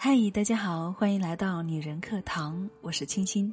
[0.00, 3.52] 嗨，大家好，欢迎来到女人课堂，我是清新。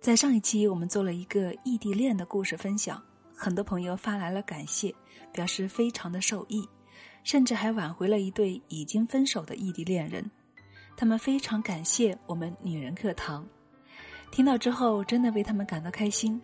[0.00, 3.00] 在上一期，我们做了一个异地恋的故事分享，
[3.36, 4.92] 很多朋友发来了感谢，
[5.32, 6.68] 表示非常的受益，
[7.22, 10.28] 甚至还挽回了一对已经分手的异地恋人。
[10.96, 13.46] 他们非常感谢我们女人课堂，
[14.32, 16.42] 听到之后真的为他们感到开心。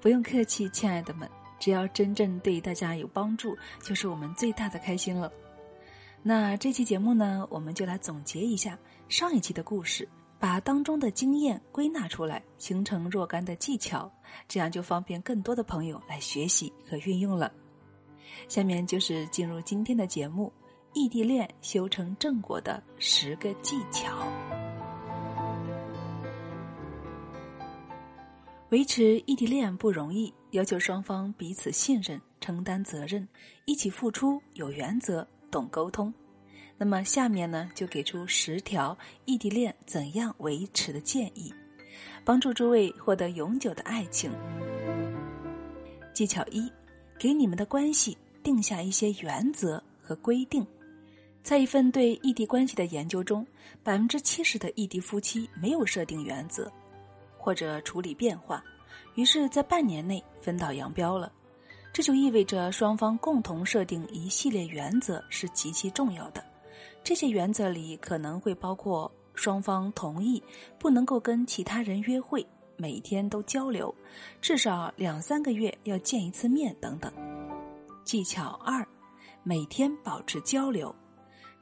[0.00, 1.28] 不用客气，亲爱的们，
[1.58, 5.28] 只要真正对大家有帮助，就是我们最大的开心了。
[6.26, 8.78] 那这期节目呢，我们就来总结一下
[9.10, 14.10] 上一期的故事，把当中的经验归纳出来，形成若干的技巧，
[14.48, 17.52] 这样就方便更多的朋友来学习和运用了。
[18.48, 20.50] 下面就是进入今天的节目：
[20.94, 24.26] 异地恋修成正果的十个技巧。
[28.70, 33.28] 维持异地恋不容易，要求双方彼此信任、承担责任、
[33.66, 35.28] 一起付出、有原则。
[35.54, 36.12] 懂沟通，
[36.76, 41.54] 那么下面呢就给出十条异地恋怎样维持的建议，
[42.24, 44.32] 帮助诸位获得永久的爱情。
[46.12, 46.68] 技巧一，
[47.16, 50.66] 给你们的关系定下一些原则和规定。
[51.40, 53.46] 在一份对异地关系的研究中，
[53.84, 56.68] 百分之七十的异地夫妻没有设定原则，
[57.38, 58.64] 或者处理变化，
[59.14, 61.32] 于是，在半年内分道扬镳了。
[61.94, 66.44] 这就意味着双方共同设定一系列原则是极其重要的。
[67.04, 70.42] 这些原则里可能会包括双方同意
[70.76, 72.44] 不能够跟其他人约会，
[72.76, 73.94] 每天都交流，
[74.40, 77.12] 至少两三个月要见一次面等等。
[78.02, 78.84] 技巧二：
[79.44, 80.92] 每天保持交流。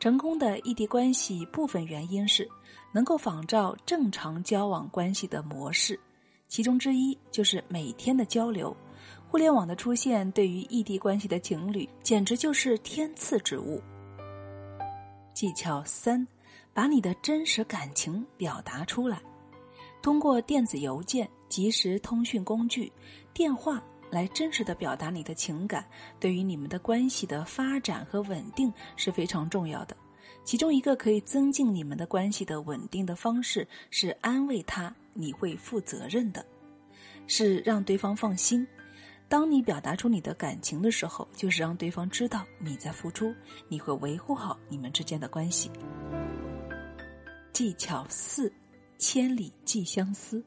[0.00, 2.48] 成功的异地关系部分原因是
[2.90, 6.00] 能够仿照正常交往关系的模式，
[6.48, 8.74] 其中之一就是每天的交流。
[9.32, 13.82] 互联网的出现对于异地关系的情侣简直就是天赐之物。
[15.32, 16.28] 技巧三，
[16.74, 19.22] 把你的真实感情表达出来，
[20.02, 22.92] 通过电子邮件、即时通讯工具、
[23.32, 25.82] 电话来真实的表达你的情感，
[26.20, 29.96] 对于你们的关系的发展和稳定是非常重要的。
[30.44, 36.44] 其中一个可以增进你们的关系的稳定的方式是安慰他，你会负责任的，
[37.26, 38.68] 是让对方放心。
[39.32, 43.34] 当你表达出你的感情的时候，就是让对方知道你在付出，
[43.66, 45.70] 你会维护好你们之间的关系。
[47.50, 48.52] 技巧四：
[48.98, 50.44] 千里寄相思，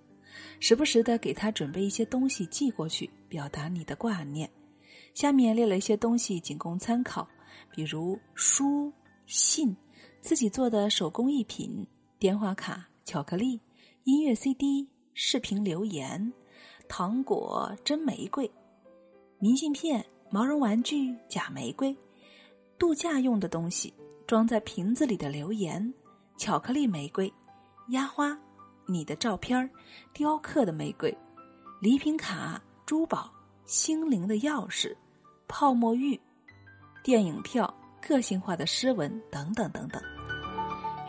[0.59, 4.47] 时不时的给他准备一些东西寄过去，表达你的挂念。
[5.15, 7.27] 下面列了一些东西仅供参考，
[7.71, 8.93] 比如书、
[9.25, 9.75] 信、
[10.21, 11.83] 自己做的手工艺品、
[12.19, 13.59] 电话卡、巧克力、
[14.03, 16.31] 音乐 CD、视频留言、
[16.87, 18.47] 糖果、真玫瑰。
[19.45, 21.95] 明信片、毛绒玩具、假玫瑰、
[22.79, 23.93] 度假用的东西、
[24.25, 25.93] 装在瓶子里的留言、
[26.35, 27.31] 巧克力玫瑰、
[27.89, 28.35] 压花、
[28.87, 29.69] 你的照片
[30.13, 31.15] 雕刻的玫瑰、
[31.79, 33.31] 礼品卡、珠宝、
[33.65, 34.95] 心灵的钥匙、
[35.47, 36.19] 泡沫浴、
[37.03, 40.01] 电影票、个性化的诗文等等等等。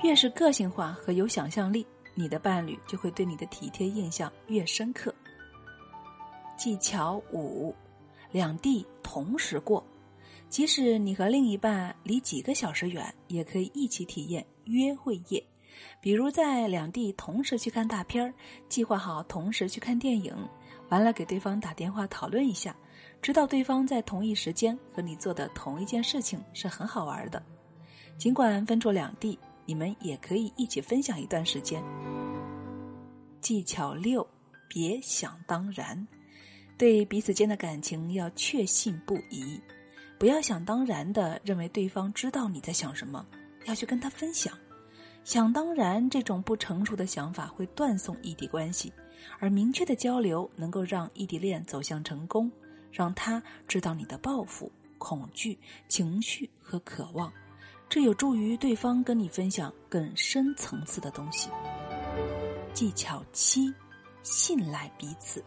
[0.02, 5.14] 越是个性化和有想象力，你的伴侣就会对你的体贴印象越深刻。
[6.58, 7.74] 技巧五。
[8.32, 9.84] 两地同时过，
[10.48, 15.42] 即使你和另一半离几个小时远，也可以一起体验约会夜。
[16.00, 18.32] 比如在两地同时去看大片儿，
[18.68, 20.34] 计划好同时去看电影，
[20.88, 22.74] 完了给对方打电话讨论一下，
[23.20, 27.42] 知道对方在同一时间和你做的同一件事情是很好玩的。
[28.16, 31.82] 尽管分住两地，你们也可以一起分享一段时间。
[33.42, 34.26] 技巧六，
[34.68, 36.06] 别想当然。
[36.78, 39.58] 对彼此间的感情要确信不疑，
[40.18, 43.26] 不要想当然的认为对方知道你在想什么，
[43.64, 44.56] 要去跟他分享。
[45.24, 48.92] 想当然这种不成熟的想法会断送异地关系，
[49.40, 52.52] 而明确的交流能够让异地恋走向成功，
[52.92, 55.58] 让他知道你的抱负、恐惧、
[55.88, 57.32] 情绪和渴望，
[57.88, 61.48] 这有助于对方跟你分享更深层次的东西。
[62.72, 63.72] 技巧七：
[64.22, 65.42] 信赖彼此。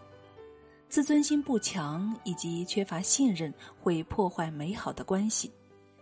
[0.90, 5.52] 自尊心不强以及缺乏信任会破坏美好的关系。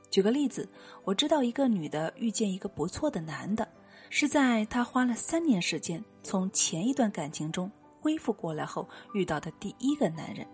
[0.09, 0.67] 举个例子，
[1.03, 3.67] 我知道一个女的遇见一个不错的男的，
[4.09, 7.69] 是在她花了三年时间从前一段感情中
[7.99, 10.47] 恢复过来后遇到的第一个男人。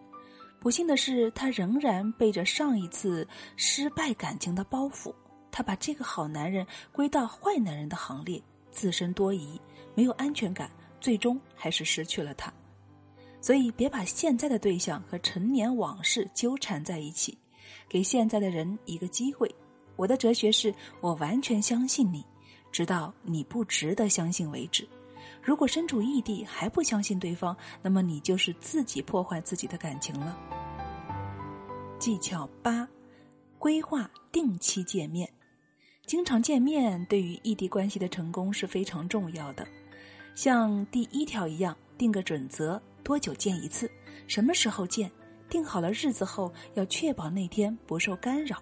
[0.59, 5.13] 不幸的是，她仍然背着上一次失败感情的包袱，
[5.51, 8.41] 她把这个好男人归到坏男人的行列，
[8.71, 9.61] 自身多疑，
[9.93, 12.51] 没有安全感，最终还是失去了他。
[13.43, 17.37] 所以，别把现在的对象和陈年往事纠缠在一起，
[17.89, 19.53] 给现在的人一个机会。
[19.97, 22.23] 我的哲学是：我完全相信你，
[22.71, 24.87] 直到你不值得相信为止。
[25.41, 30.39] 如果身处异地还不相信对方，那么你就是自己破坏自己的感情了。
[31.99, 32.87] 技巧八：
[33.59, 35.29] 规划定期见面。
[36.05, 39.67] 经常见面对于异地关系的成功是非常重要的。
[40.33, 43.89] 像第一条一样，定个准则：多久见一次，
[44.27, 45.11] 什么时候见。
[45.49, 48.57] 定好了日子后，要确保那天不受干扰。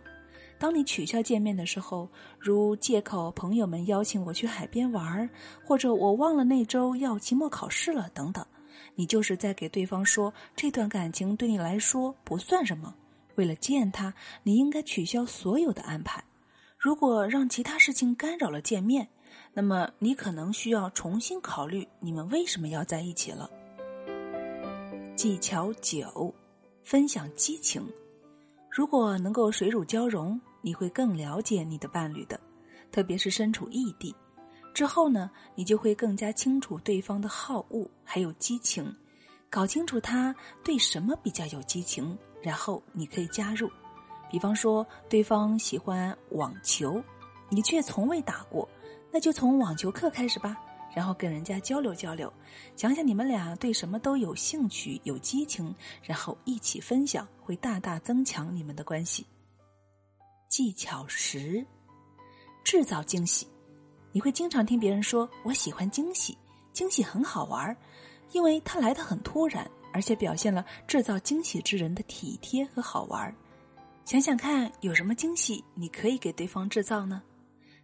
[0.59, 5.29] 当你取消见面的时候，如借口朋友们邀请我去海边玩
[5.63, 8.45] 或者我忘了那周要期末考试了等等，
[8.93, 12.94] 你就是在给对方说这段感情对你来说不算什么。
[13.35, 14.13] 为了见他，
[14.44, 16.21] 你应该取消所有的安排。
[16.77, 19.07] 如果让其他事情干扰了见面，
[19.53, 23.49] 那么你可能需要重新考虑你们为什么要在一起了。
[25.21, 26.33] 技巧九。
[26.81, 27.88] 分享激情，
[28.71, 32.39] 如果能够水乳交融，你会更了解你的伴侣的，
[32.91, 34.15] 特别是身处异地
[34.73, 38.91] 之后呢，你就会更加清楚对方的好恶还有激情，
[39.47, 43.69] 搞清楚他对什么比较有激情，然后你可以加入。
[44.31, 47.00] 比方说，对方喜欢网球，
[47.47, 48.68] 你却从未打过，
[49.12, 50.57] 那就从网球课开始吧。
[50.93, 52.31] 然后跟人家交流交流，
[52.75, 55.73] 想想你们俩对什么都有兴趣、有激情，
[56.03, 59.25] 然后一起分享，会大大增强你们的关系。
[60.49, 61.65] 技巧十：
[62.63, 63.47] 制造惊喜。
[64.11, 66.38] 你会经常听别人说：“我喜欢惊喜，
[66.73, 67.75] 惊喜很好玩，
[68.33, 73.33] 因为它来的很突然，而且表现了制造惊喜之人的体贴和好玩。”
[74.03, 77.21] 想想看，有什么惊喜你可以给对方制造呢？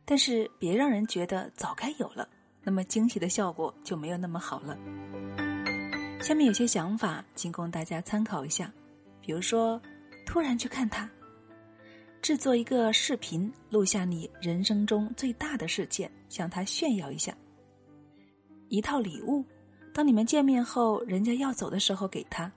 [0.03, 2.27] 但是别让人觉得早该有了。
[2.68, 4.78] 那么惊喜的效果就没有那么好了。
[6.22, 8.69] 下面有些想法，仅供大家参考一下。
[9.22, 9.81] 比如说，
[10.25, 11.10] 突然去看他，
[12.22, 17.34] 制作一个视频，录下你人生中最大的事件，向他炫耀一下。
[18.68, 19.46] 一套礼物，
[19.94, 22.52] 当你们见面后，人家要走的时候给他。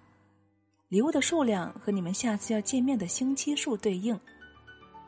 [0.88, 4.18] 礼物的数量和你们下次要见面的星期数对应。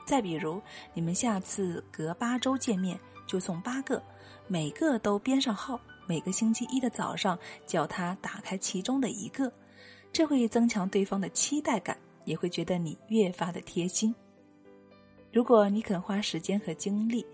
[0.06, 0.62] 再比如，
[0.94, 2.96] 你们下次隔八周见面。
[3.24, 4.02] 就送八个，
[4.48, 5.80] 每个都编上号。
[6.04, 9.50] 每个星期一的早上，叫他打开其中的一个，
[10.12, 14.14] 这会增强对方的期待感，也会觉得你越发的贴心。
[15.32, 17.24] 如果你肯花时间和精力，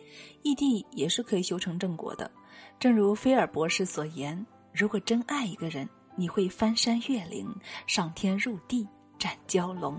[0.43, 2.31] 异地也是可以修成正果的。
[2.79, 7.53] 正如菲尔博士所言：“如果真爱一个人，你会翻山越岭，
[7.87, 8.87] 上天入地，
[9.19, 9.99] 斩蛟龙。”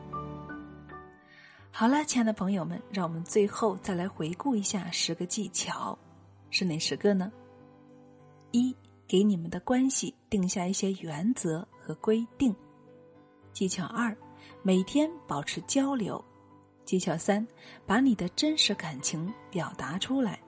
[1.71, 5.97] 好了，亲爱的朋友们，让我们最后再来回顾一下十个技巧，
[6.49, 7.31] 是哪十个呢？
[8.51, 8.75] 一，
[9.07, 12.55] 给你们的关系定下一些原则和规定。
[13.53, 14.15] 技巧二，
[14.63, 16.23] 每天保持交流。
[16.85, 17.47] 技巧三，
[17.85, 20.39] 把你的真实感情表达出来。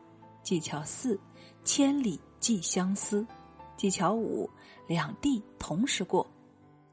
[0.42, 1.19] 技巧四，
[1.63, 3.25] 千里寄相思。
[3.77, 4.50] 技巧五，
[4.88, 6.25] 两地同时过。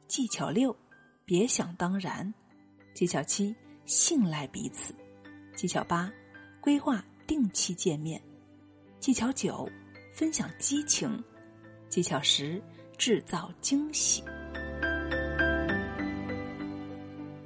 [0.06, 0.74] 技巧六，
[1.24, 2.32] 别想当然。
[2.94, 3.54] 技巧七。
[3.86, 4.94] 信赖彼此，
[5.56, 6.12] 技巧八，
[6.60, 8.20] 规划定期见面；
[9.00, 9.68] 技巧九，
[10.12, 11.10] 分享激情；
[11.88, 12.60] 技巧十，
[12.96, 14.22] 制造惊喜。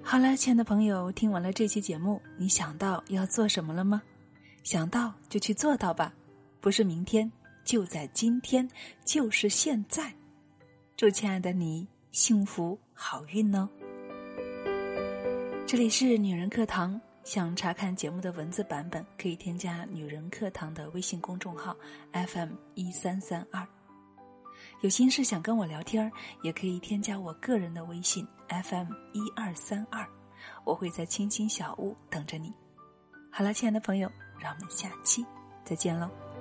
[0.03, 4.03] 好了，亲爱的朋友，听完了这期节目，你想到要做什么了吗？
[4.63, 6.13] 想到就去做到吧，
[6.61, 7.31] 不是明天，
[7.65, 8.69] 就在今天，
[9.05, 10.13] 就是现在。
[10.97, 13.69] 祝亲爱的你幸福好运哦！
[15.67, 21.77] 这里是女人课堂，想查看节目的文字版本，可以添加女人课堂的微信公众号
[22.13, 23.67] FM 一三三二。
[24.81, 26.11] 有心事想跟我聊天
[26.43, 30.07] 也可以添加我个人的微信 FM 一二三二，
[30.65, 32.53] 我会在青青小屋等着你。
[33.31, 34.11] 好了，亲爱的朋友，
[34.41, 35.25] 让我们下期
[35.65, 36.32] 再见喽。